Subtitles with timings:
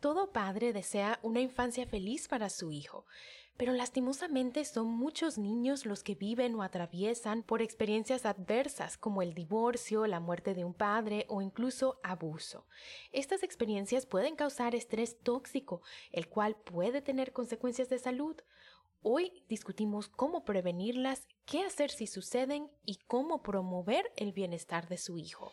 [0.00, 3.06] Todo padre desea una infancia feliz para su hijo,
[3.56, 9.32] pero lastimosamente son muchos niños los que viven o atraviesan por experiencias adversas como el
[9.32, 12.66] divorcio, la muerte de un padre o incluso abuso.
[13.12, 15.80] Estas experiencias pueden causar estrés tóxico,
[16.12, 18.36] el cual puede tener consecuencias de salud.
[19.00, 25.16] Hoy discutimos cómo prevenirlas, qué hacer si suceden y cómo promover el bienestar de su
[25.16, 25.52] hijo.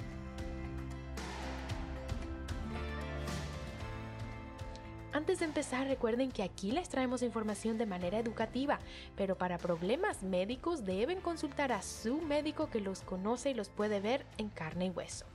[5.41, 8.79] De empezar, recuerden que aquí les traemos información de manera educativa,
[9.17, 13.99] pero para problemas médicos deben consultar a su médico que los conoce y los puede
[13.99, 15.25] ver en carne y hueso.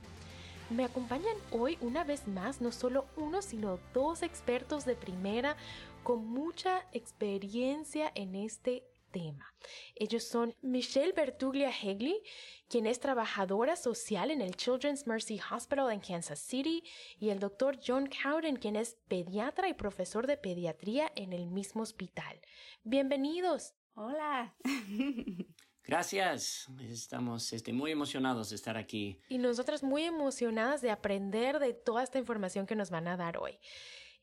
[0.69, 5.57] Me acompañan hoy una vez más no solo uno, sino dos expertos de primera
[6.03, 9.53] con mucha experiencia en este tema.
[9.95, 12.21] Ellos son Michelle Bertuglia Hegley,
[12.67, 16.83] quien es trabajadora social en el Children's Mercy Hospital en Kansas City,
[17.19, 21.81] y el doctor John Cowden, quien es pediatra y profesor de pediatría en el mismo
[21.83, 22.39] hospital.
[22.83, 23.73] Bienvenidos.
[23.95, 24.55] Hola.
[25.87, 29.21] Gracias, estamos este, muy emocionados de estar aquí.
[29.29, 33.37] Y nosotras muy emocionadas de aprender de toda esta información que nos van a dar
[33.37, 33.57] hoy.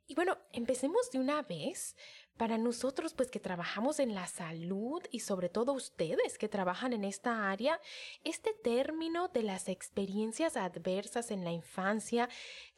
[0.07, 1.97] Y bueno, empecemos de una vez
[2.37, 7.05] para nosotros, pues que trabajamos en la salud y sobre todo ustedes que trabajan en
[7.05, 7.81] esta área,
[8.25, 12.29] este término de las experiencias adversas en la infancia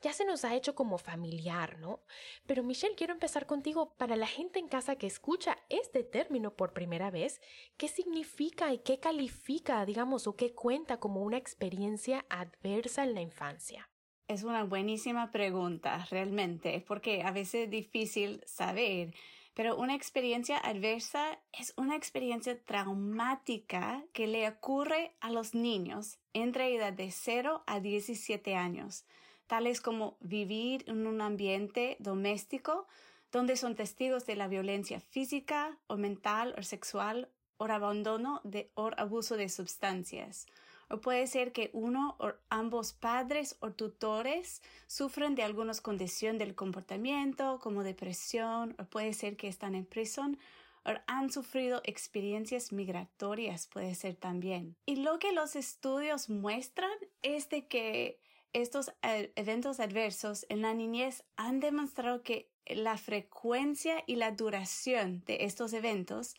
[0.03, 2.01] ya se nos ha hecho como familiar, ¿no?
[2.47, 6.73] Pero Michelle, quiero empezar contigo para la gente en casa que escucha este término por
[6.73, 7.41] primera vez,
[7.77, 13.23] ¿qué significa y qué califica, digamos, o qué cuenta como una experiencia adversa en la
[13.23, 13.89] infancia?
[14.29, 19.15] Es una buenísima pregunta, realmente, porque a veces es difícil saber
[19.57, 26.75] pero una experiencia adversa es una experiencia traumática que le ocurre a los niños entre
[26.77, 29.07] edad de 0 a 17 años,
[29.47, 32.87] tales como vivir en un ambiente doméstico
[33.33, 38.43] donde son testigos de la violencia física o mental o sexual o abandono
[38.75, 40.47] o abuso de sustancias
[40.89, 46.55] o puede ser que uno o ambos padres o tutores sufren de alguna condición del
[46.55, 50.39] comportamiento como depresión o puede ser que están en prisión
[50.85, 54.77] o han sufrido experiencias migratorias, puede ser también.
[54.87, 56.93] Y lo que los estudios muestran
[57.23, 58.21] es de que
[58.53, 65.23] estos eh, eventos adversos en la niñez han demostrado que la frecuencia y la duración
[65.27, 66.35] de estos eventos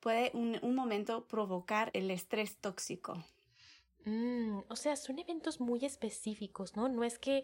[0.00, 3.22] puede en un momento provocar el estrés tóxico.
[4.04, 6.88] Mm, o sea, son eventos muy específicos, ¿no?
[6.88, 7.42] No es que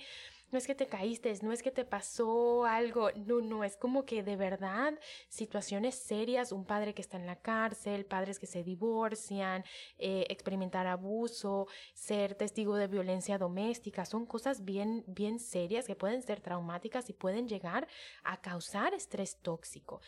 [0.50, 4.04] no es que te caíste, no es que te pasó algo, no, no, es como
[4.06, 4.94] que de verdad
[5.28, 9.64] situaciones serias, un padre que está en la cárcel, padres que se divorcian,
[9.98, 16.22] eh, experimentar abuso, ser testigo de violencia doméstica, son cosas bien, bien serias que pueden
[16.22, 17.88] ser traumáticas y pueden llegar
[18.22, 20.00] a causar estrés tóxico.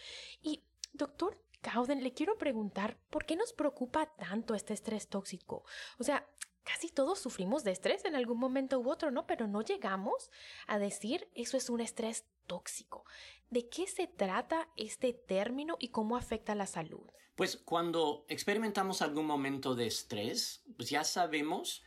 [0.42, 1.38] Y, doctor,
[1.72, 5.64] Cowden, le quiero preguntar, ¿por qué nos preocupa tanto este estrés tóxico?
[5.98, 6.28] O sea,
[6.62, 9.26] casi todos sufrimos de estrés en algún momento u otro, ¿no?
[9.26, 10.30] Pero no llegamos
[10.68, 13.04] a decir eso es un estrés tóxico.
[13.50, 17.10] ¿De qué se trata este término y cómo afecta la salud?
[17.34, 21.82] Pues cuando experimentamos algún momento de estrés, pues ya sabemos,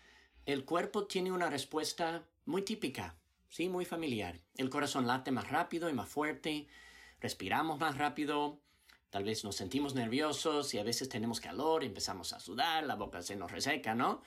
[0.46, 3.18] el cuerpo tiene una respuesta muy típica,
[3.48, 4.42] sí, muy familiar.
[4.56, 6.68] El corazón late más rápido y más fuerte,
[7.22, 8.62] respiramos más rápido,
[9.10, 13.22] Tal vez nos sentimos nerviosos y a veces tenemos calor, empezamos a sudar, la boca
[13.22, 14.22] se nos reseca, ¿no?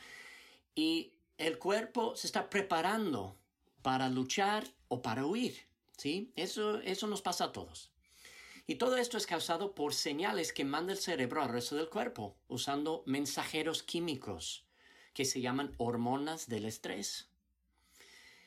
[0.74, 3.36] Y el cuerpo se está preparando
[3.82, 6.32] para luchar o para huir, ¿sí?
[6.34, 7.90] Eso, eso nos pasa a todos.
[8.66, 12.36] Y todo esto es causado por señales que manda el cerebro al resto del cuerpo,
[12.48, 14.64] usando mensajeros químicos
[15.14, 17.28] que se llaman hormonas del estrés.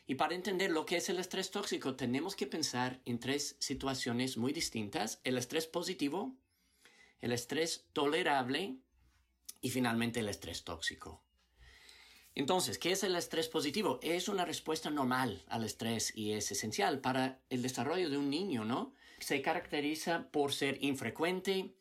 [0.07, 4.37] Y para entender lo que es el estrés tóxico, tenemos que pensar en tres situaciones
[4.37, 5.19] muy distintas.
[5.23, 6.35] El estrés positivo,
[7.21, 8.77] el estrés tolerable
[9.61, 11.23] y finalmente el estrés tóxico.
[12.35, 13.99] Entonces, ¿qué es el estrés positivo?
[14.03, 18.65] Es una respuesta normal al estrés y es esencial para el desarrollo de un niño,
[18.65, 18.93] ¿no?
[19.19, 21.73] Se caracteriza por ser infrecuente,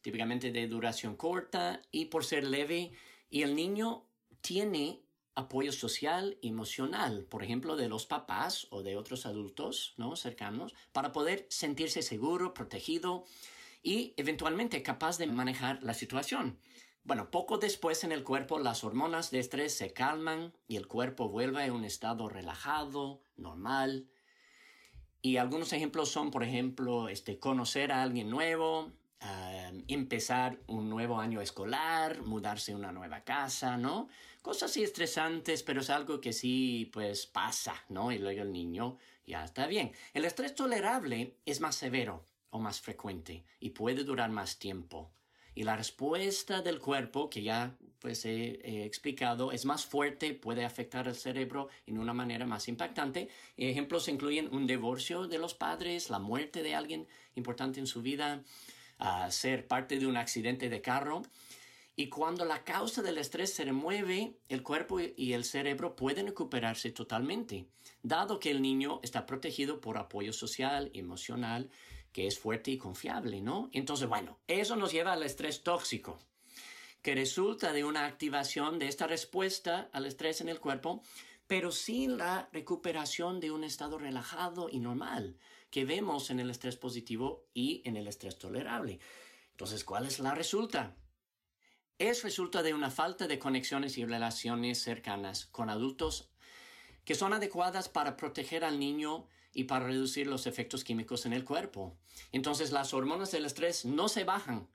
[0.00, 2.92] típicamente de duración corta y por ser leve
[3.28, 4.06] y el niño
[4.40, 5.02] tiene
[5.36, 10.16] apoyo social emocional, por ejemplo, de los papás o de otros adultos, ¿no?
[10.16, 13.24] cercanos, para poder sentirse seguro, protegido
[13.82, 16.58] y eventualmente capaz de manejar la situación.
[17.04, 21.28] Bueno, poco después en el cuerpo las hormonas de estrés se calman y el cuerpo
[21.28, 24.08] vuelve a un estado relajado, normal.
[25.22, 31.18] Y algunos ejemplos son, por ejemplo, este, conocer a alguien nuevo, ah, empezar un nuevo
[31.18, 34.08] año escolar, mudarse a una nueva casa, ¿no?
[34.42, 38.12] Cosas así estresantes, pero es algo que sí, pues pasa, ¿no?
[38.12, 39.92] Y luego el niño ya está bien.
[40.14, 45.10] El estrés tolerable es más severo o más frecuente y puede durar más tiempo.
[45.56, 51.08] Y la respuesta del cuerpo, que ya pues he, explicado, es más fuerte, puede afectar
[51.08, 53.30] al cerebro en una manera más impactante.
[53.56, 58.44] Ejemplos incluyen un divorcio de los padres, la muerte de alguien importante en su vida,
[59.30, 61.22] ser parte de un accidente de carro.
[61.94, 66.90] Y cuando la causa del estrés se remueve, el cuerpo y el cerebro pueden recuperarse
[66.90, 67.66] totalmente,
[68.02, 71.70] dado que el niño está protegido por apoyo social, emocional
[72.12, 73.68] que es fuerte y confiable, ¿no?
[73.72, 76.18] Entonces, bueno, eso nos lleva al estrés tóxico,
[77.02, 81.02] que resulta de una activación de esta respuesta al estrés en el cuerpo,
[81.46, 85.36] pero sin la recuperación de un estado relajado y normal
[85.76, 88.98] que vemos en el estrés positivo y en el estrés tolerable.
[89.50, 90.96] Entonces, ¿cuál es la resulta?
[91.98, 96.30] Es resulta de una falta de conexiones y relaciones cercanas con adultos
[97.04, 101.44] que son adecuadas para proteger al niño y para reducir los efectos químicos en el
[101.44, 101.98] cuerpo.
[102.32, 104.70] Entonces las hormonas del estrés no se bajan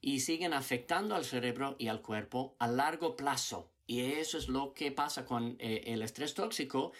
[0.00, 3.70] y siguen afectando al cerebro y al cuerpo a largo plazo.
[3.86, 6.90] Y eso es lo que pasa con eh, el estrés tóxico,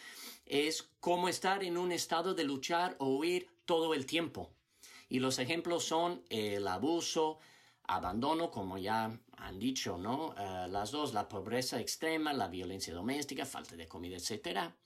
[0.51, 4.51] es como estar en un estado de luchar o huir todo el tiempo.
[5.09, 7.39] Y los ejemplos son el abuso,
[7.85, 10.35] abandono, como ya han dicho, ¿no?
[10.37, 14.77] Eh, las dos, la pobreza extrema, la violencia doméstica, falta de comida, etcétera.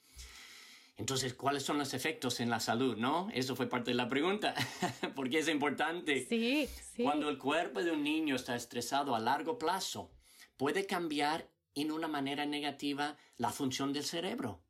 [0.97, 3.29] Entonces, ¿cuáles son los efectos en la salud, no?
[3.33, 4.55] Eso fue parte de la pregunta,
[5.17, 6.27] porque es importante.
[6.29, 7.03] Sí, sí.
[7.03, 10.11] Cuando el cuerpo de un niño está estresado a largo plazo,
[10.57, 14.61] puede cambiar en una manera negativa la función del cerebro,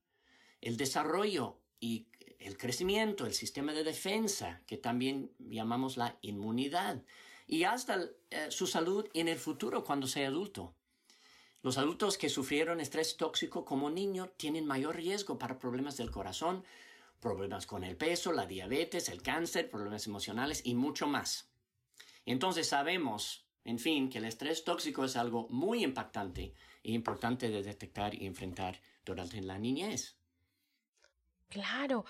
[0.65, 2.07] el desarrollo y
[2.39, 7.03] el crecimiento, el sistema de defensa, que también llamamos la inmunidad,
[7.47, 10.75] y hasta eh, su salud en el futuro cuando sea adulto.
[11.63, 16.65] Los adultos que sufrieron estrés tóxico como niño tienen mayor riesgo para problemas del corazón,
[17.21, 21.51] problemas con el peso, la diabetes, el cáncer, problemas emocionales y mucho más.
[22.25, 27.63] Entonces sabemos, en fin, que el estrés tóxico es algo muy impactante e importante de
[27.63, 30.17] detectar y enfrentar durante la niñez.
[31.49, 32.05] Claro,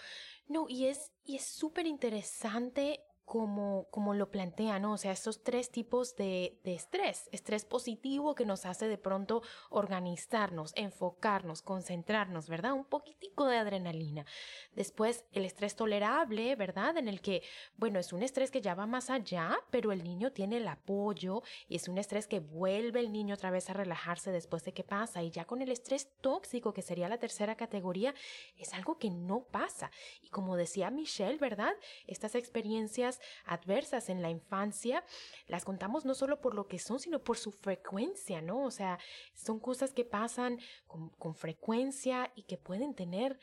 [0.48, 4.92] no, y es y es súper interesante como, como lo plantea, ¿no?
[4.92, 7.28] O sea, estos tres tipos de, de, estrés.
[7.32, 12.74] Estrés positivo que nos hace de pronto organizarnos, enfocarnos, concentrarnos, ¿verdad?
[12.74, 14.26] Un poquitico de adrenalina.
[14.74, 16.98] Después, el estrés tolerable, ¿verdad?
[16.98, 17.42] En el que,
[17.76, 21.42] bueno, es un estrés que ya va más allá, pero el niño tiene el apoyo
[21.68, 24.84] y es un estrés que vuelve el niño otra vez a relajarse después de que
[24.84, 25.22] pasa.
[25.22, 28.14] Y ya con el estrés tóxico, que sería la tercera categoría,
[28.56, 29.90] es algo que no pasa.
[30.22, 31.72] Y como decía Michelle, ¿verdad?
[32.06, 33.13] Estas experiencias
[33.44, 35.04] adversas en la infancia,
[35.46, 38.64] las contamos no solo por lo que son, sino por su frecuencia, ¿no?
[38.64, 38.98] O sea,
[39.34, 43.38] son cosas que pasan con, frecuencia y que pueden tener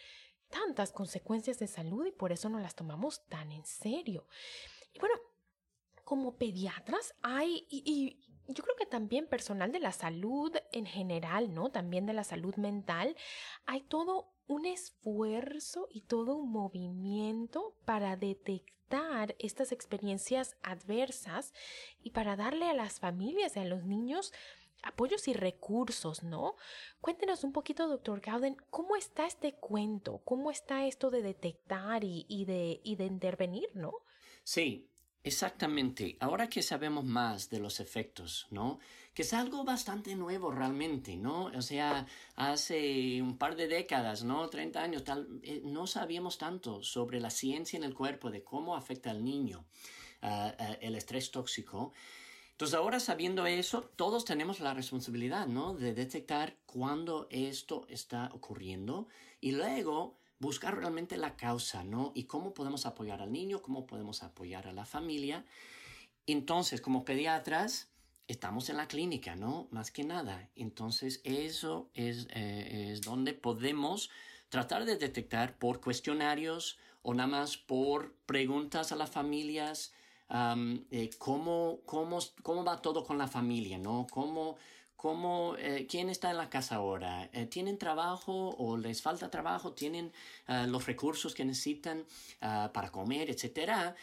[0.50, 4.28] tantas consecuencias de salud y por eso no las tomamos tan en serio.
[4.94, 5.16] Y bueno,
[6.04, 8.18] como pediatras hay, y,
[8.54, 11.70] yo creo que también personal de la salud en general, ¿no?
[11.72, 13.16] También de la salud mental,
[13.66, 21.54] hay todo un esfuerzo y todo un movimiento para detectar estas experiencias adversas
[22.04, 24.34] y para darle a las familias y a los niños
[24.84, 26.56] apoyos y recursos, ¿no?
[27.00, 30.22] Cuéntenos un poquito, doctor Gauden, ¿cómo está este cuento?
[30.26, 33.94] ¿Cómo está esto de detectar y, de, y de intervenir, ¿no?
[34.44, 34.91] Sí,
[35.24, 36.18] Exactamente.
[36.20, 38.80] Ahora que sabemos más de los efectos, ¿no?
[39.14, 41.46] Que es algo bastante nuevo realmente, ¿no?
[41.46, 44.50] O sea, hace un par de décadas, ¿no?
[44.50, 48.76] 30 años, tal, eh, no sabíamos tanto sobre la ciencia en el cuerpo, de cómo
[48.76, 49.66] afecta al niño
[50.82, 51.94] el estrés tóxico.
[52.52, 55.74] Entonces ahora sabiendo eso, todos tenemos la responsabilidad, ¿no?
[55.74, 59.08] De detectar cuándo esto está ocurriendo
[59.40, 62.12] y luego buscar realmente la causa, ¿no?
[62.16, 65.46] Y cómo podemos apoyar al niño, cómo podemos apoyar a la familia.
[66.26, 67.92] Entonces, como pediatras,
[68.28, 69.68] estamos en la clínica, ¿no?
[69.70, 70.50] Más que nada.
[70.56, 74.10] Entonces, eso es, eh, es donde podemos
[74.50, 79.94] tratar de detectar por cuestionarios o nada más por preguntas a las familias,
[80.92, 84.08] eh, cómo, cómo, cómo va todo con la familia, ¿no?
[84.10, 84.58] ¿Cómo,
[85.02, 89.74] cómo, eh, quién está en la casa ahora, eh, tienen trabajo o les falta trabajo,
[89.74, 90.12] tienen
[90.46, 92.06] ah, los recursos que necesitan
[92.40, 93.96] ah, para comer, etcétera.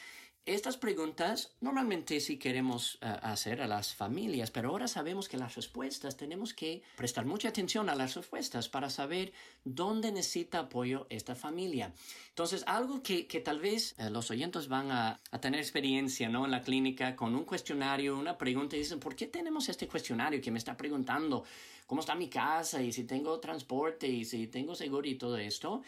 [0.48, 5.56] Estas preguntas normalmente sí queremos eh, hacer a las familias, pero ahora sabemos que las
[5.56, 11.34] respuestas tenemos que prestar mucha atención a las respuestas para saber dónde necesita apoyo esta
[11.34, 11.92] familia.
[12.30, 16.46] Entonces, algo que, que tal vez eh, los oyentes van a, a, tener experiencia ¿no?
[16.46, 20.40] en la clínica con un cuestionario, una pregunta y dicen, ¿por qué tenemos este cuestionario
[20.40, 21.44] que me está preguntando
[21.86, 25.82] cómo está mi casa y si tengo transporte y si tengo seguro y todo esto?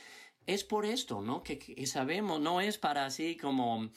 [0.54, 1.42] Es por esto, ¿no?
[1.42, 3.90] Que, sabemos, no es para así como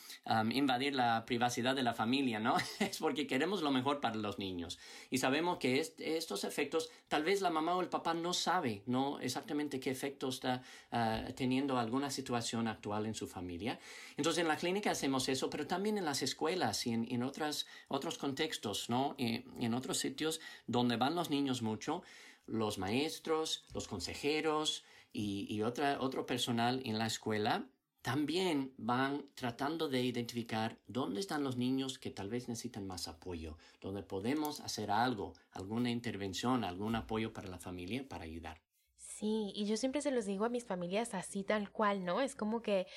[0.51, 2.55] invadir la privacidad de la familia, ¿no?
[2.79, 4.77] es porque queremos lo mejor para los niños.
[5.09, 9.19] Y sabemos que estos efectos, tal vez la mamá o el papá no sabe, ¿no?
[9.19, 13.79] Exactamente qué efecto está ah, teniendo alguna situación actual en su familia.
[14.15, 18.17] Entonces, en la clínica hacemos eso, pero también en las escuelas y en, otras, otros
[18.17, 19.15] contextos, ¿no?
[19.17, 22.03] En otros sitios donde van los niños mucho,
[22.45, 24.83] los maestros, los consejeros,
[25.13, 27.67] y, otra, otro personal en la escuela
[28.01, 33.57] también van tratando de identificar dónde están los niños que tal vez necesitan más apoyo,
[33.79, 38.59] donde podemos hacer algo, alguna intervención, algún apoyo para la familia para ayudar.
[38.97, 42.19] Sí, y yo siempre se los digo a mis familias así tal cual, ¿no?
[42.19, 42.87] Es como que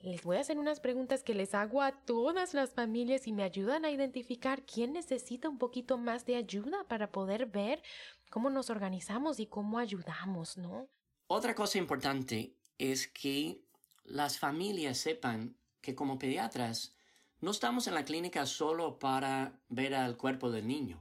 [0.00, 3.44] les voy a hacer unas preguntas que les hago a todas las familias y me
[3.44, 7.82] ayudan a identificar quién necesita un poquito más de ayuda para poder ver
[8.28, 10.88] cómo nos organizamos y cómo ayudamos, ¿no?
[11.32, 13.62] Otra cosa importante es que
[14.02, 16.96] las familias sepan que como pediatras
[17.40, 21.00] no estamos en la clínica solo para ver al cuerpo del niño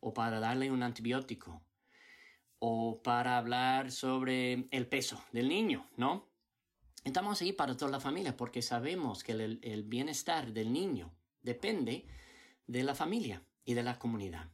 [0.00, 1.62] o para darle un antibiótico
[2.58, 6.28] o para hablar sobre el peso del niño, ¿no?
[7.02, 12.06] Estamos ahí para toda la familia porque sabemos que el, el bienestar del niño depende
[12.66, 14.50] de la familia y de la comunidad.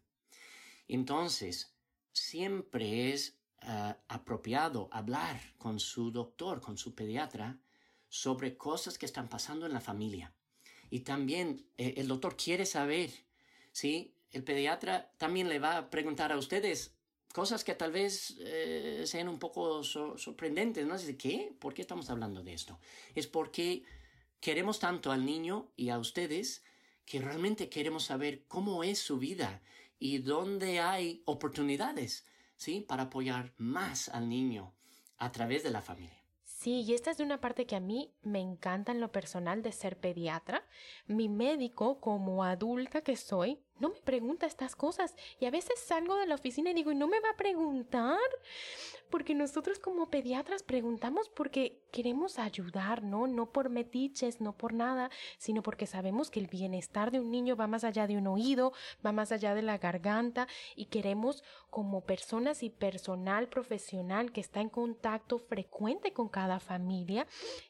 [0.87, 1.77] Entonces,
[2.13, 7.59] siempre es eh, apropiado hablar con su doctor, con su pediatra,
[8.09, 10.33] sobre cosas que están pasando en la familia.
[10.91, 13.11] Y también eh, el doctor quiere saber,
[13.73, 14.15] ¿sí?
[14.31, 16.95] El pediatra también le va a preguntar a ustedes
[17.33, 20.97] cosas que tal vez eh, sean un poco sorprendentes, ¿no?
[20.97, 21.55] Dice, ¿qué?
[21.59, 22.79] ¿Por qué estamos hablando de esto?
[23.15, 23.85] Es porque
[24.41, 26.63] queremos tanto al niño y a ustedes
[27.05, 29.63] que realmente queremos saber cómo es su vida
[29.99, 32.27] y dónde hay oportunidades
[32.59, 32.85] ¿sí?
[32.87, 34.75] Para apoyar más al niño
[35.17, 36.23] a través de la familia.
[36.45, 39.73] Sí, y esta es una parte que a mí me encanta en lo personal de
[39.73, 40.67] ser pediatra.
[41.07, 45.15] Mi médico, como adulta que soy, no me pregunta estas cosas.
[45.41, 48.19] Y a veces salgo de la oficina y digo, ¿y no me va a preguntar?
[49.11, 53.27] Porque nosotros como pediatras preguntamos porque queremos ayudar, ¿no?
[53.27, 57.57] No por metiches, no por nada, sino porque sabemos que el bienestar de un niño
[57.57, 58.73] va más allá de un oído,
[59.05, 64.61] va más allá de la garganta y queremos como personas y personal profesional que está
[64.61, 67.27] en contacto frecuente con cada familia,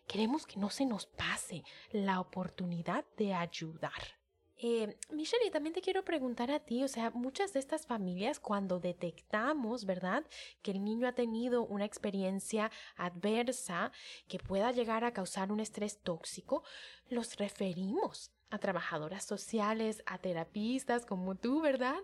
[0.06, 4.17] queremos que no se nos pase la oportunidad de ayudar.
[4.60, 8.40] Eh, Michelle, y también te quiero preguntar a ti, o sea, muchas de estas familias
[8.40, 10.26] cuando detectamos, ¿verdad?,
[10.62, 13.92] que el niño ha tenido una experiencia adversa
[14.26, 16.64] que pueda llegar a causar un estrés tóxico,
[17.08, 21.98] los referimos a trabajadoras sociales, a terapistas como tú, ¿verdad?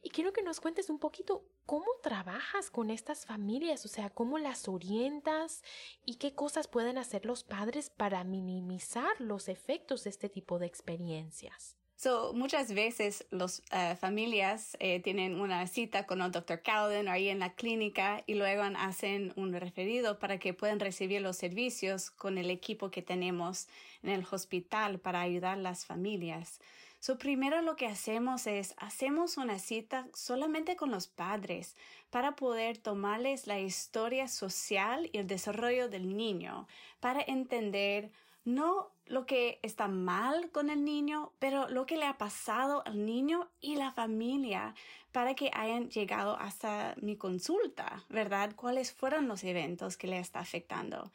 [0.00, 4.38] Y quiero que nos cuentes un poquito cómo trabajas con estas familias, o sea, cómo
[4.38, 5.64] las orientas
[6.04, 10.66] y qué cosas pueden hacer los padres para minimizar los efectos de este tipo de
[10.66, 11.77] experiencias.
[12.00, 16.62] So, muchas veces las eh, familias eh, tienen una cita con el Dr.
[16.62, 21.36] Calvin ahí en la clínica y luego hacen un referido para que puedan recibir los
[21.36, 23.66] servicios con el equipo que tenemos
[24.04, 26.60] en el hospital para ayudar a las familias.
[27.00, 31.74] So, primero lo que hacemos es hacemos una cita solamente con los padres
[32.10, 36.68] para poder tomarles la historia social y el desarrollo del niño,
[37.00, 38.12] para entender
[38.48, 43.04] no lo que está mal con el niño, pero lo que le ha pasado al
[43.04, 44.74] niño y la familia
[45.12, 48.54] para que hayan llegado hasta mi consulta, ¿verdad?
[48.54, 51.10] ¿Cuáles fueron los eventos que le está afectando?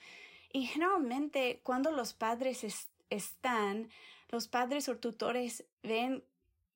[0.52, 3.90] Y generalmente cuando los padres están,
[4.30, 6.24] los padres o tutores ven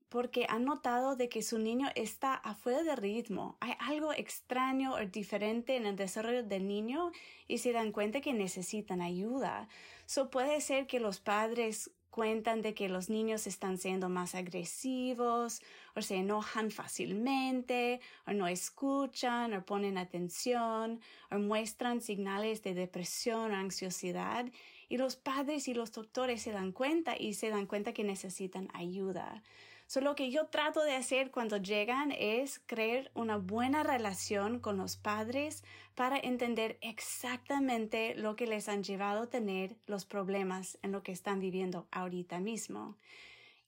[0.09, 3.57] porque han notado de que su niño está afuera de ritmo.
[3.59, 7.11] Hay algo extraño o diferente en el desarrollo del niño
[7.47, 9.67] y se dan cuenta que necesitan ayuda.
[10.05, 15.61] So puede ser que los padres cuentan de que los niños están siendo más agresivos
[15.95, 20.99] o se enojan fácilmente o no escuchan o ponen atención
[21.29, 24.47] o muestran señales de depresión o ansiosidad
[24.89, 28.69] y los padres y los doctores se dan cuenta y se dan cuenta que necesitan
[28.73, 29.43] ayuda.
[29.88, 34.75] Solo lo que yo trato de hacer cuando llegan es crear una buena relación con
[34.75, 35.63] los padres
[35.96, 41.13] para entender exactamente lo que les han llevado a tener los problemas en lo que
[41.13, 42.98] están viviendo ahorita mismo.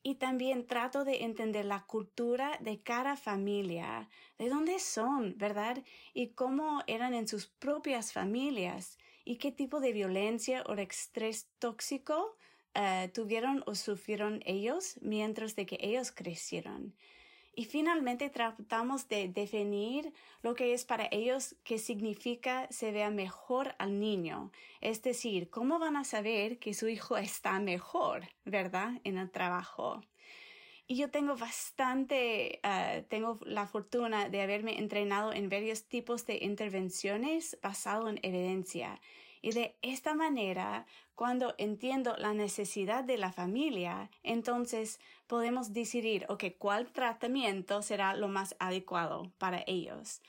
[0.04, 5.82] Y también trato de entender la cultura de cada familia, de dónde son, ¿verdad?
[6.14, 12.36] Y cómo eran en sus propias familias y qué tipo de violencia o estrés tóxico
[12.74, 16.94] eh, tuvieron o sufrieron ellos mientras de que ellos crecieron.
[17.56, 23.76] Y finalmente tratamos de definir lo que es para ellos qué significa se vea mejor
[23.80, 24.52] al niño.
[24.80, 29.02] Es decir, cómo van a saber que su hijo está mejor, ¿verdad?
[29.04, 30.02] En el trabajo.
[30.88, 36.40] Y yo tengo bastante, eh, tengo la fortuna de haberme entrenado en varios tipos de
[36.42, 39.00] intervenciones basado en evidencia.
[39.41, 46.46] Y de esta manera, cuando entiendo la necesidad de la familia, entonces podemos decidir, ok,
[46.58, 50.22] cuál tratamiento será lo más adecuado para ellos.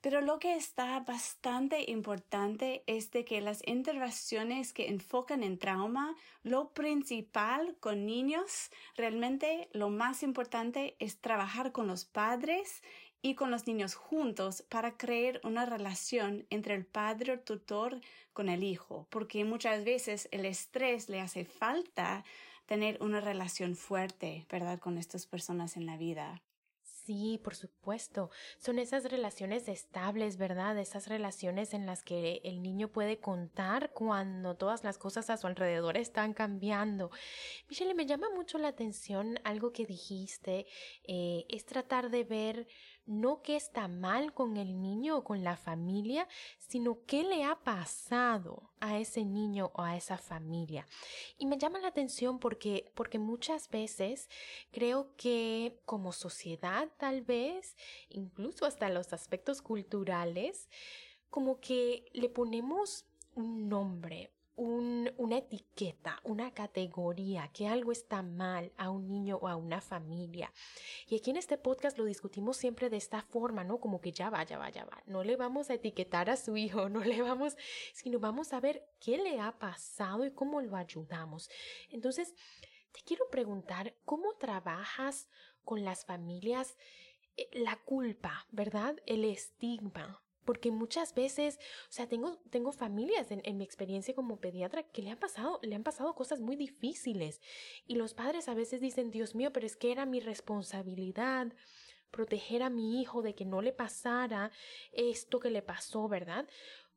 [0.00, 6.14] Pero lo que está bastante importante es de que las intervenciones que enfocan en trauma,
[6.44, 12.82] lo principal con niños, realmente lo más importante es trabajar con los padres
[13.22, 18.00] y con los niños juntos para crear una relación entre el padre o tutor
[18.32, 22.24] con el hijo, porque muchas veces el estrés le hace falta
[22.66, 26.42] tener una relación fuerte, ¿verdad?, con estas personas en la vida.
[27.08, 28.30] Sí, por supuesto.
[28.58, 30.76] Son esas relaciones estables, ¿verdad?
[30.76, 35.46] Esas relaciones en las que el niño puede contar cuando todas las cosas a su
[35.46, 37.10] alrededor están cambiando.
[37.66, 40.66] Michelle, me llama mucho la atención algo que dijiste,
[41.04, 42.68] eh, es tratar de ver
[43.08, 47.56] no qué está mal con el niño o con la familia, sino qué le ha
[47.56, 50.86] pasado a ese niño o a esa familia.
[51.38, 54.28] Y me llama la atención porque, porque muchas veces
[54.70, 57.76] creo que como sociedad tal vez,
[58.10, 60.68] incluso hasta los aspectos culturales,
[61.30, 68.90] como que le ponemos un nombre, una etiqueta, una categoría, que algo está mal a
[68.90, 70.52] un niño o a una familia.
[71.06, 73.78] Y aquí en este podcast lo discutimos siempre de esta forma, ¿no?
[73.78, 75.00] Como que ya va, ya va, ya va.
[75.06, 77.56] No le vamos a etiquetar a su hijo, no le vamos,
[77.94, 81.48] sino vamos a ver qué le ha pasado y cómo lo ayudamos.
[81.90, 82.34] Entonces,
[82.90, 85.28] te quiero preguntar, ¿cómo trabajas
[85.62, 86.76] con las familias
[87.36, 88.96] eh, la culpa, ¿verdad?
[89.06, 91.58] El estigma porque muchas veces,
[91.90, 95.74] o sea, tengo, tengo familias en, mi experiencia como pediatra que le han pasado, le
[95.74, 97.42] han pasado cosas muy difíciles.
[97.86, 101.52] Y los padres a veces dicen, Dios mío, pero es que era mi responsabilidad
[102.10, 104.50] proteger a mi hijo de que no le pasara
[104.92, 106.48] esto que le pasó, ¿verdad?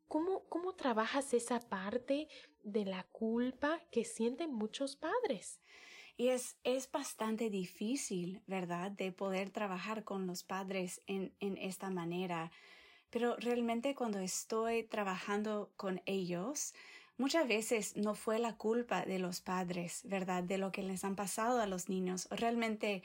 [0.08, 2.30] ¿Cómo, cómo trabajas esa parte
[2.64, 5.60] de la culpa que sienten muchos padres?
[6.16, 11.90] Y es, es bastante difícil, ¿verdad?, de poder trabajar con los padres en, en esta
[11.90, 12.50] manera
[13.12, 16.74] pero realmente cuando estoy trabajando con ellos,
[17.18, 20.44] muchas veces no fue la culpa de los padres, ¿verdad?
[20.44, 22.28] De lo que les han pasado a los niños.
[22.32, 23.04] Realmente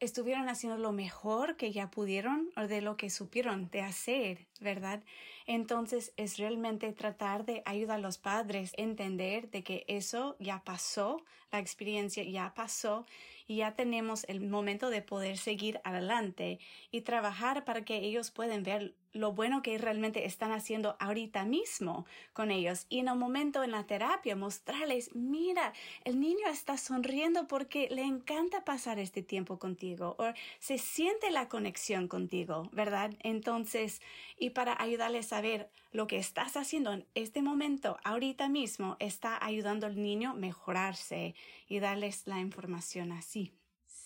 [0.00, 5.02] estuvieron haciendo lo mejor que ya pudieron o de lo que supieron de hacer, ¿verdad?
[5.46, 10.62] Entonces es realmente tratar de ayudar a los padres a entender de que eso ya
[10.62, 13.06] pasó, la experiencia ya pasó
[13.46, 18.62] y ya tenemos el momento de poder seguir adelante y trabajar para que ellos puedan
[18.62, 23.62] ver lo bueno que realmente están haciendo ahorita mismo con ellos y en un momento
[23.62, 25.72] en la terapia mostrarles, mira,
[26.04, 31.48] el niño está sonriendo porque le encanta pasar este tiempo contigo o se siente la
[31.48, 33.12] conexión contigo, ¿verdad?
[33.20, 34.00] Entonces,
[34.38, 39.42] y para ayudarles a ver lo que estás haciendo en este momento, ahorita mismo, está
[39.44, 41.34] ayudando al niño a mejorarse
[41.68, 43.57] y darles la información así.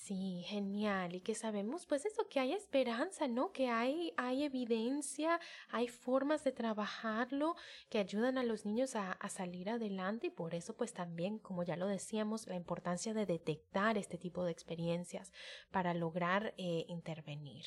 [0.03, 1.15] Sí, genial.
[1.15, 3.53] Y que sabemos, pues eso, que hay esperanza, ¿no?
[3.53, 5.39] Que hay, hay evidencia,
[5.71, 7.55] hay formas de trabajarlo
[7.89, 11.77] que ayudan a los niños a, salir adelante y por eso, pues también, como ya
[11.77, 15.33] lo decíamos, la importancia de detectar este tipo de experiencias
[15.71, 17.67] para lograr eh, intervenir.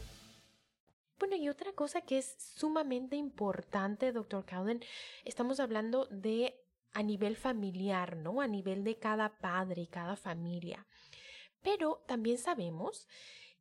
[1.51, 4.81] Otra cosa que es sumamente importante, doctor Cowden,
[5.25, 6.57] estamos hablando de
[6.93, 8.39] a nivel familiar, ¿no?
[8.39, 10.87] A nivel de cada padre y cada familia.
[11.61, 13.05] Pero también sabemos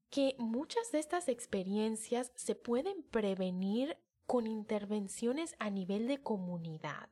[0.08, 7.08] que muchas de estas experiencias se pueden prevenir con intervenciones a nivel de comunidad.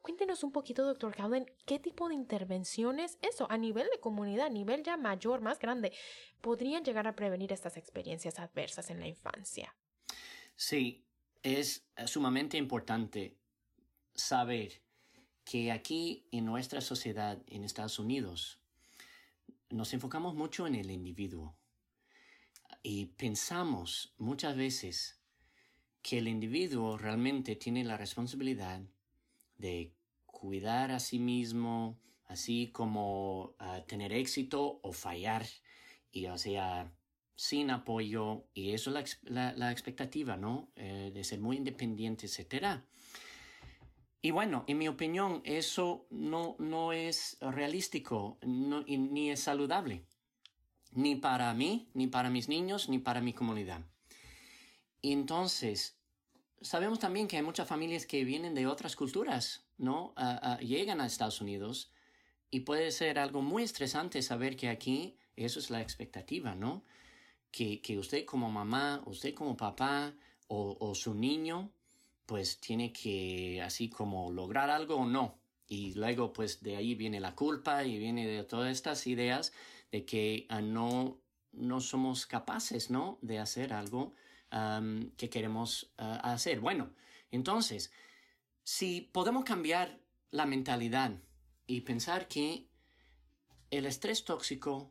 [0.00, 4.50] Cuéntenos un poquito, doctor Cowden, qué tipo de intervenciones, eso, a nivel de comunidad, a
[4.50, 5.92] nivel ya mayor, más grande,
[6.40, 9.74] podrían llegar a prevenir estas experiencias adversas en la infancia.
[10.60, 11.04] Sí,
[11.44, 13.38] es sumamente importante
[14.12, 14.82] saber
[15.44, 18.58] que aquí en nuestra sociedad en Estados Unidos
[19.70, 21.54] nos enfocamos mucho en el individuo.
[22.82, 25.20] Y pensamos muchas veces
[26.02, 28.82] que el individuo realmente tiene la responsabilidad
[29.58, 29.94] de
[30.26, 35.46] cuidar a sí mismo, así como uh, tener éxito o fallar,
[36.10, 36.92] y o sea,
[37.38, 40.72] sin apoyo, y eso es la, la, expectativa, ¿no?
[40.74, 42.80] Eh, de ser muy independiente, etc.
[44.20, 50.04] Y bueno, en mi opinión, eso no, no es realístico no, ni es saludable,
[50.90, 53.82] ni para mí, ni para mis niños, ni para mi comunidad.
[55.00, 55.96] Y entonces,
[56.60, 60.12] sabemos también que hay muchas familias que vienen de otras culturas, ¿no?
[60.58, 61.92] Llegan a Estados Unidos
[62.50, 66.82] y puede ser algo muy estresante saber que aquí eso es la expectativa, ¿no?
[67.50, 70.14] Que, que usted como mamá, usted como papá
[70.48, 71.72] o, o, su niño,
[72.26, 75.38] pues tiene que así como lograr algo o no.
[75.66, 79.52] Y luego pues de ahí viene la culpa y viene de todas estas ideas
[79.90, 81.20] de que uh, no,
[81.52, 83.18] no somos capaces, ¿no?
[83.22, 84.14] De hacer algo
[85.18, 86.60] que queremos uh, hacer.
[86.60, 86.90] Bueno,
[87.30, 87.92] entonces,
[88.64, 91.12] si podemos cambiar la mentalidad
[91.66, 92.66] y pensar que
[93.70, 94.90] el estrés tóxico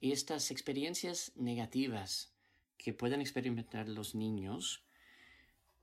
[0.00, 2.32] estas experiencias negativas
[2.78, 4.82] que pueden experimentar los niños,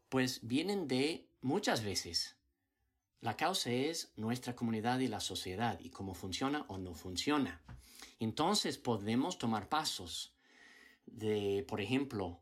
[0.10, 2.36] pues vienen de muchas veces.
[3.22, 7.62] La causa es nuestra comunidad y la sociedad y cómo funciona o no funciona.
[8.20, 10.36] Entonces podemos tomar pasos
[11.06, 12.42] de, por ejemplo,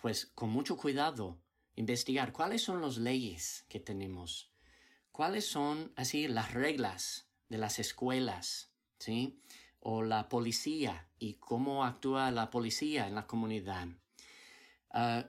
[0.00, 1.38] pues con mucho cuidado
[1.76, 4.50] investigar cuáles son las leyes que tenemos,
[5.12, 9.40] cuáles son así las reglas de las escuelas, ¿sí?
[9.86, 13.86] O la policía y cómo actúa la policía en la comunidad.
[14.92, 15.22] Uh,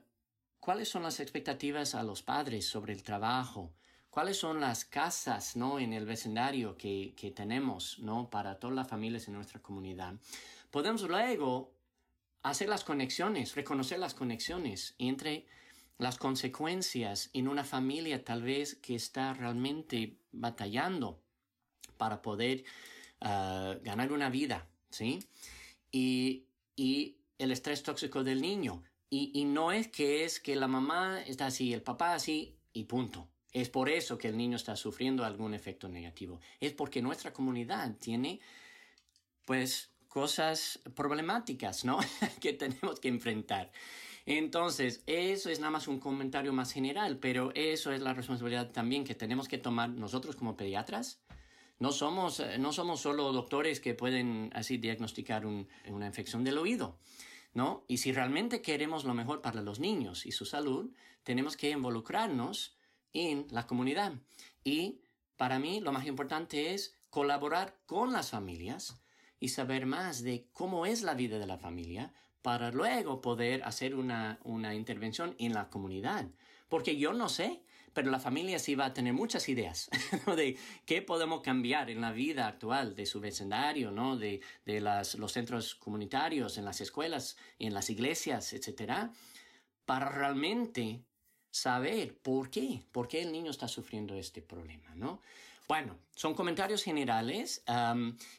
[0.60, 3.74] ¿Cuáles son las expectativas a los padres sobre el trabajo?
[4.10, 5.78] ¿Cuáles son las casas, ¿no?
[5.78, 8.30] En el vecindario que, que tenemos, ¿no?
[8.30, 10.15] Para todas las familias en nuestra comunidad.
[10.72, 11.76] Podemos luego
[12.44, 15.46] hacer las conexiones, reconocer las conexiones entre
[15.98, 21.22] las consecuencias en una familia tal vez que está realmente batallando
[21.98, 22.65] para poder
[23.19, 25.19] ganar una vida, ¿sí?
[25.91, 28.84] Y, y, el estrés tóxico del niño.
[29.10, 32.86] Y, y no es que es que la mamá está así, el papá así y
[32.86, 33.28] punto.
[33.51, 36.39] Es por eso que el niño está sufriendo algún efecto negativo.
[36.60, 38.39] Es porque nuestra comunidad tiene,
[39.45, 41.99] pues, cosas problemáticas, ¿no?
[42.41, 43.71] que tenemos que enfrentar.
[44.25, 49.04] Entonces, eso es nada más un comentario más general, pero eso es la responsabilidad también
[49.04, 51.19] que tenemos que tomar nosotros como pediatras.
[51.79, 56.97] No somos, no somos solo doctores que pueden así diagnosticar un, una infección del oído.
[57.55, 57.85] ¿no?
[57.88, 60.91] Y si realmente queremos lo mejor para los niños y su salud,
[61.23, 62.77] tenemos que involucrarnos
[63.13, 64.13] en la comunidad.
[64.63, 65.01] Y
[65.38, 69.01] para mí lo más importante es colaborar con las familias
[69.39, 73.95] y saber más de cómo es la vida de la familia para luego poder hacer
[73.95, 76.27] una, una intervención en la comunidad.
[76.67, 77.63] Porque yo no sé,
[77.95, 79.89] pero la familia sí va a tener muchas ideas
[80.36, 84.17] de qué podemos cambiar en la vida actual de su vecindario, ¿no?
[84.17, 89.12] de, de los centros comunitarios, en las escuelas, en las iglesias, etcétera,
[89.86, 91.05] para realmente
[91.49, 95.21] saber por qué, por qué el niño está sufriendo este problema, ¿no?
[95.67, 97.63] Bueno, son comentarios generales,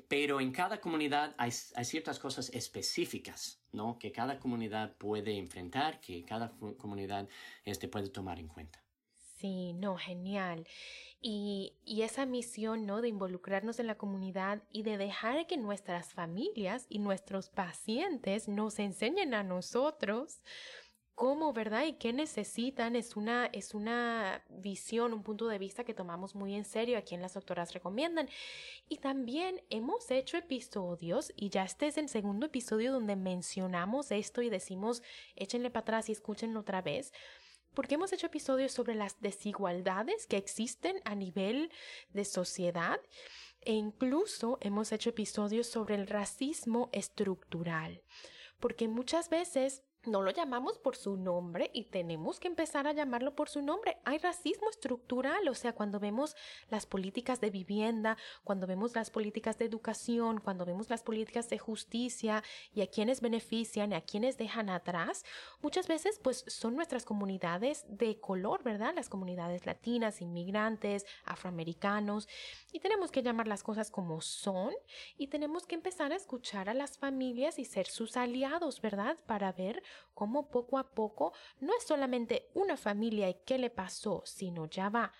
[0.06, 3.98] pero en cada comunidad hay, hay, ciertas cosas específicas, ¿no?
[3.98, 7.26] Que cada comunidad puede enfrentar, que cada comunidad
[7.64, 8.85] este, puede tomar en cuenta.
[9.38, 10.66] Sí, no, genial.
[11.20, 13.00] Y, y, esa misión, ¿no?
[13.02, 18.78] De involucrarnos en la comunidad y de dejar que nuestras familias y nuestros pacientes nos
[18.78, 20.40] enseñen a nosotros
[21.16, 21.86] cómo, ¿verdad?
[21.86, 26.54] Y qué necesitan es una, es una visión, un punto de vista que tomamos muy
[26.54, 28.28] en serio, a quien las doctoras recomiendan.
[28.88, 34.42] Y también hemos hecho episodios, y ya este es el segundo episodio donde mencionamos esto
[34.42, 35.02] y decimos,
[35.34, 37.12] échenle para atrás y escúchenlo otra vez.
[37.76, 41.70] Porque hemos hecho episodios sobre las desigualdades que existen a nivel
[42.14, 42.98] de sociedad
[43.60, 48.02] e incluso hemos hecho episodios sobre el racismo estructural.
[48.60, 53.34] Porque muchas veces no lo llamamos por su nombre y tenemos que empezar a llamarlo
[53.34, 53.98] por su nombre.
[54.04, 56.36] Hay racismo estructural, o sea, cuando vemos
[56.70, 61.58] las políticas de vivienda, cuando vemos las políticas de educación, cuando vemos las políticas de
[61.58, 62.42] justicia
[62.74, 65.24] y a quienes benefician a quienes dejan atrás,
[65.60, 68.94] muchas veces pues son nuestras comunidades de color, ¿verdad?
[68.94, 72.28] Las comunidades latinas, inmigrantes, afroamericanos
[72.72, 74.72] y tenemos que llamar las cosas como son
[75.16, 79.16] y tenemos que empezar a escuchar a las familias y ser sus aliados, ¿verdad?
[79.26, 79.82] Para ver
[80.14, 84.88] cómo poco a poco no es solamente una familia y qué le pasó, sino ya
[84.88, 85.12] va.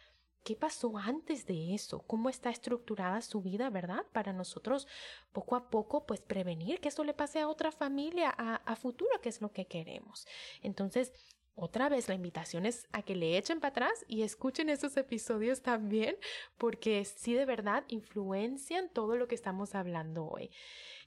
[0.45, 2.03] ¿Qué pasó antes de eso?
[2.07, 4.07] ¿Cómo está estructurada su vida, verdad?
[4.13, 4.87] Para nosotros,
[5.33, 9.21] poco a poco, pues prevenir que eso le pase a otra familia a, a futuro,
[9.21, 10.25] que es lo que queremos.
[10.63, 11.13] Entonces,
[11.57, 15.63] otra vez la invitación es a que le echen para atrás y escuchen esos episodios
[15.63, 16.17] también,
[16.59, 20.51] porque sí de verdad influencian todo lo que estamos hablando hoy.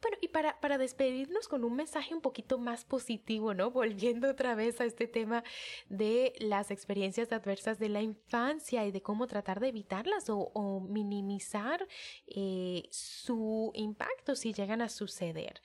[0.02, 3.70] Bueno, y para, para despedirnos con un mensaje un poquito más positivo, ¿no?
[3.70, 5.44] Volviendo otra vez a este tema
[5.88, 11.86] de las experiencias adversas de la infancia y de cómo tratar de evitarlas o, minimizar
[12.28, 15.62] eh, su impacto si llegan a suceder.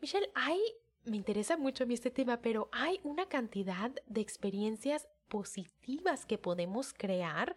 [0.00, 0.60] Michelle, hay
[1.04, 6.36] me interesa mucho a mí este tema, pero hay una cantidad de experiencias positivas que
[6.36, 7.56] podemos crear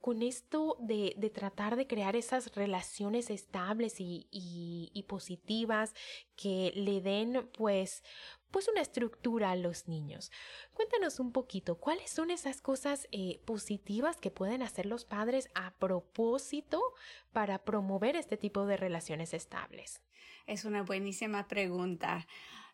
[0.00, 5.94] con esto de, de tratar de crear esas relaciones estables y, y, positivas
[6.34, 8.02] que le den pues
[8.50, 10.32] pues una estructura a los niños.
[10.72, 15.72] Cuéntanos un poquito, ¿cuáles son esas cosas eh, positivas que pueden hacer los padres a
[15.74, 16.82] propósito
[17.32, 20.00] para promover este tipo de relaciones estables?
[20.46, 22.26] Es una buenísima pregunta.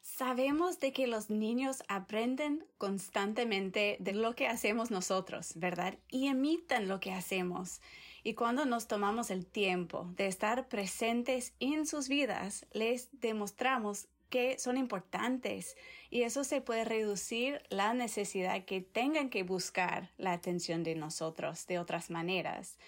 [0.03, 5.99] Sabemos de que los niños aprenden constantemente de lo que hacemos nosotros, ¿verdad?
[6.11, 7.81] Y imitan lo que hacemos.
[8.23, 14.59] Y cuando nos tomamos el tiempo de estar presentes en sus vidas, les demostramos que
[14.59, 15.77] son importantes
[16.11, 21.67] y eso se puede reducir la necesidad que tengan que buscar la atención de nosotros
[21.67, 22.79] de otras maneras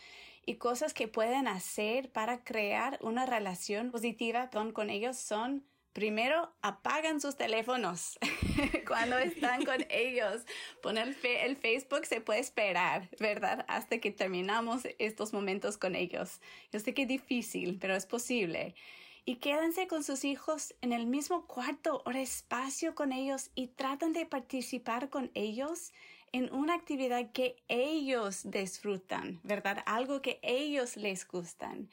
[0.49, 7.21] y cosas que pueden hacer para crear una relación positiva con, ellos son Primero, apagan
[7.21, 8.19] sus teléfonos
[8.87, 10.45] cuando están con ellos.
[10.83, 13.65] Poner el Facebook se puede esperar, ¿verdad?
[13.69, 16.41] Hasta que terminamos estos momentos con ellos.
[16.73, 18.75] Yo sé que es difícil, pero es posible.
[19.25, 24.13] Y quédense con sus hijos en el mismo cuarto o espacio con ellos y tratan
[24.13, 25.93] de participar con ellos
[26.33, 29.83] en una actividad que ellos disfrutan, ¿verdad?
[29.87, 31.91] Algo que ellos les gustan.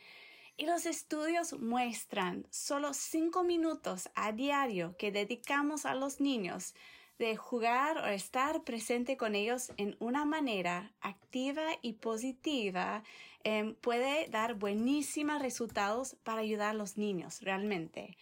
[0.57, 6.73] Y los estudios muestran solo cinco minutos a diario que dedicamos a los niños
[7.17, 13.03] de jugar o estar presente con ellos en una manera activa y positiva
[13.43, 18.17] eh, puede dar buenísimos resultados para ayudar a los niños realmente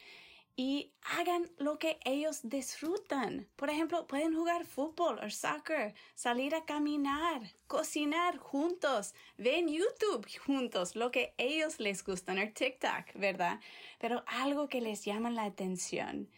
[0.55, 3.47] y hagan lo que ellos disfrutan.
[3.55, 10.95] Por ejemplo, pueden jugar fútbol o soccer, salir a caminar, cocinar juntos, ven YouTube juntos,
[10.95, 13.59] lo que ellos les gustan, o TikTok, ¿verdad?
[13.99, 16.29] Pero algo que les llama la atención.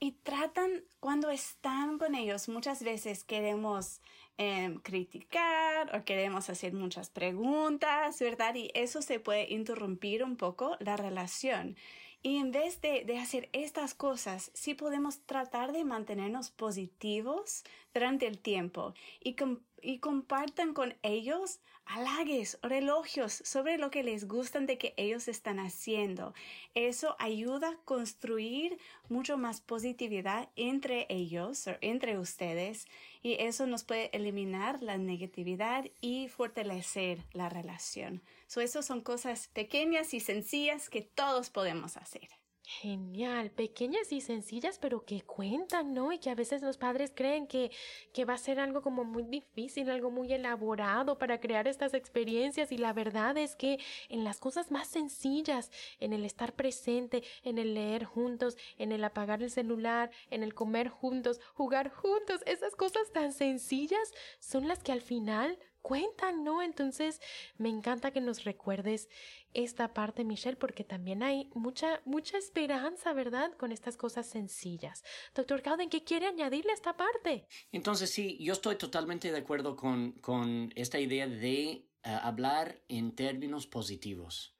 [0.00, 4.00] Y tratan, cuando están con ellos, muchas veces queremos
[4.36, 8.56] eh, criticar o queremos hacer muchas preguntas, ¿verdad?
[8.56, 11.76] Y eso se puede interrumpir un poco la relación.
[12.24, 18.28] Y en vez de, de hacer estas cosas, sí podemos tratar de mantenernos positivos durante
[18.28, 24.28] el tiempo y, com- y compartan con ellos halagues o elogios sobre lo que les
[24.28, 26.32] gustan de que ellos están haciendo.
[26.74, 32.86] Eso ayuda a construir mucho más positividad entre ellos o entre ustedes
[33.20, 38.22] y eso nos puede eliminar la negatividad y fortalecer la relación.
[38.52, 42.28] So, eso son cosas pequeñas y sencillas que todos podemos hacer.
[42.64, 46.12] Genial, pequeñas y sencillas, pero que cuentan, ¿no?
[46.12, 47.70] Y que a veces los padres creen que,
[48.12, 52.72] que va a ser algo como muy difícil, algo muy elaborado para crear estas experiencias.
[52.72, 53.78] Y la verdad es que
[54.10, 59.02] en las cosas más sencillas, en el estar presente, en el leer juntos, en el
[59.02, 64.82] apagar el celular, en el comer juntos, jugar juntos, esas cosas tan sencillas son las
[64.82, 66.62] que al final cuentan, ¿no?
[66.62, 67.20] Entonces,
[67.58, 69.08] me encanta que nos recuerdes
[69.52, 73.52] esta parte, Michelle, porque también hay mucha, mucha esperanza, ¿verdad?
[73.58, 75.04] Con estas cosas sencillas.
[75.34, 77.46] Doctor Cowden, ¿qué quiere añadirle a esta parte?
[77.72, 83.14] Entonces sí, yo estoy totalmente de acuerdo con, con esta idea de eh, hablar en
[83.14, 84.56] términos positivos.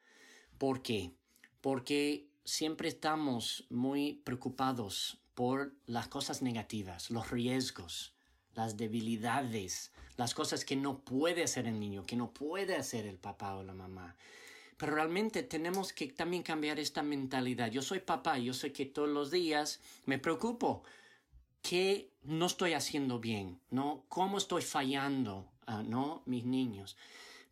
[0.58, 1.16] ¿Por qué?
[1.60, 8.14] Porque siempre estamos muy preocupados por las cosas negativas, los riesgos,
[8.54, 13.16] las debilidades, las cosas que no puede hacer el niño, que no puede hacer el
[13.16, 14.14] papá o la mamá.
[14.76, 17.72] Pero realmente tenemos que también cambiar esta mentalidad.
[17.72, 20.84] Yo soy papá, yo sé que todos los días me preocupo
[21.60, 24.04] qué no estoy haciendo bien, ¿no?
[24.08, 26.22] ¿Cómo estoy fallando, ah, ¿no?
[26.24, 26.96] Mis niños.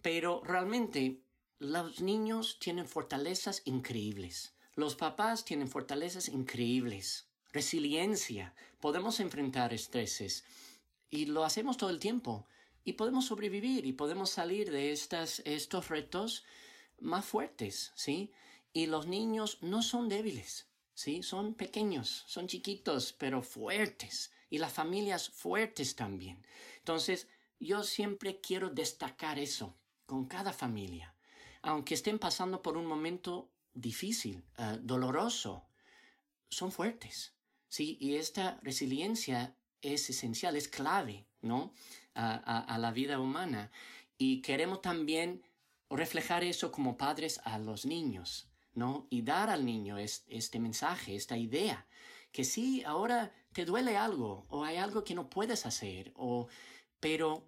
[0.01, 1.19] Pero realmente
[1.59, 4.55] los niños tienen fortalezas increíbles.
[4.77, 7.27] Los papás tienen fortalezas increíbles.
[7.53, 8.55] Resiliencia.
[8.81, 10.45] Podemos enfrentar estreses.
[11.11, 12.47] Y lo hacemos todo el tiempo.
[12.85, 16.45] Y podemos sobrevivir y podemos salir de estas, estos retos
[16.99, 18.33] más fuertes, ¿sí?
[18.73, 21.23] Y los niños no son débiles, ¿sí?
[21.23, 24.33] Son pequeños, son chiquitos, pero fuertes.
[24.49, 26.45] Y las familias fuertes también.
[26.79, 31.15] Entonces, yo siempre quiero destacar eso con cada familia.
[31.63, 35.69] Aunque estén pasando por un momento difícil, eh, doloroso,
[36.49, 37.35] son fuertes,
[37.69, 37.97] ¿sí?
[38.01, 41.73] Y esta resiliencia es esencial, es clave, ¿no?
[42.15, 43.71] A, la vida humana.
[44.19, 45.43] Y queremos también
[45.89, 49.07] reflejar eso como padres a los niños, ¿no?
[49.11, 51.87] Y dar al niño es- este mensaje, esta idea,
[52.33, 56.49] que sí, ahora te duele algo, o hay algo que no puedes hacer, o,
[57.01, 57.45] pero,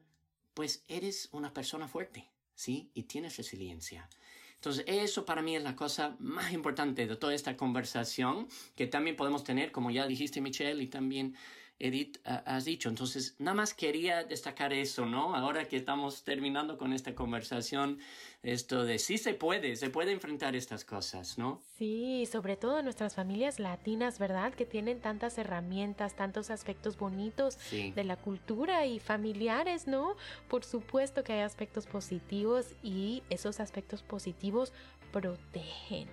[0.54, 2.90] pues eres una persona fuerte, ¿sí?
[2.94, 4.08] Y tienes resiliencia.
[4.54, 9.16] Entonces, eso para mí es la cosa más importante de toda esta conversación que también
[9.16, 11.34] podemos tener, como ya dijiste, Michelle, y también
[11.78, 12.88] Edith has dicho.
[12.88, 15.34] Entonces, nada más quería destacar eso, ¿no?
[15.34, 17.98] Ahora que estamos terminando con esta conversación,
[18.42, 21.60] esto de sí se puede, se puede enfrentar estas cosas, ¿no?
[21.76, 24.54] Sí, sobre todo en nuestras familias latinas, ¿verdad?
[24.54, 27.90] Que tienen tantas herramientas, tantos aspectos bonitos Sí.
[27.92, 30.16] de la cultura y familiares, ¿no?
[30.48, 34.72] Por supuesto que hay aspectos positivos y esos aspectos positivos
[35.10, 36.08] protegen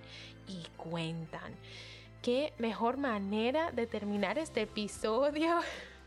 [0.48, 1.54] y cuentan.
[2.22, 5.60] Qué mejor manera de terminar este episodio.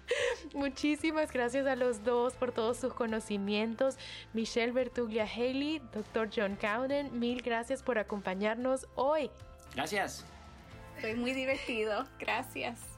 [0.54, 3.98] Muchísimas gracias a los dos por todos sus conocimientos.
[4.34, 6.30] Michelle Bertuglia Haley, Dr.
[6.36, 9.32] John Cowden, mil gracias por acompañarnos hoy.
[9.74, 10.24] Gracias.
[11.00, 12.06] Fue muy divertido.
[12.20, 12.93] Gracias.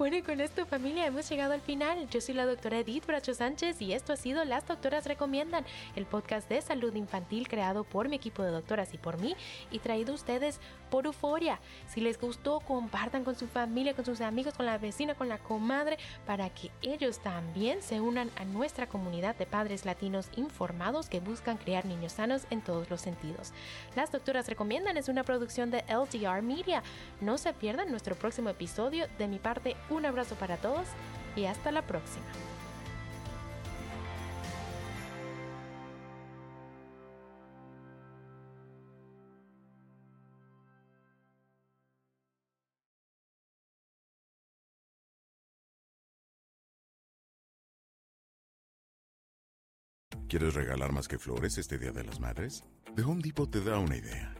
[0.00, 2.08] Bueno, y con esto familia hemos llegado al final.
[2.08, 6.06] Yo soy la doctora Edith Bracho Sánchez y esto ha sido Las Doctoras Recomiendan, el
[6.06, 9.36] podcast de salud infantil creado por mi equipo de doctoras y por mí
[9.70, 10.58] y traído a ustedes
[10.90, 11.60] por Euforia.
[11.86, 15.36] Si les gustó, compartan con su familia, con sus amigos, con la vecina, con la
[15.36, 21.20] comadre, para que ellos también se unan a nuestra comunidad de padres latinos informados que
[21.20, 23.52] buscan criar niños sanos en todos los sentidos.
[23.94, 26.82] Las Doctoras Recomiendan es una producción de LDR Media.
[27.20, 29.06] No se pierdan nuestro próximo episodio.
[29.18, 30.86] De mi parte, un abrazo para todos
[31.36, 32.26] y hasta la próxima.
[50.30, 52.62] ¿Quieres regalar más que flores este Día de las Madres?
[52.94, 54.39] The Home Depot te da una idea.